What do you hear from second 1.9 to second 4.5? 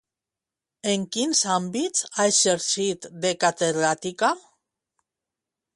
ha exercit de catedràtica?